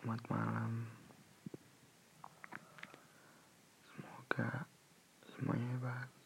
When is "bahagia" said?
5.76-6.19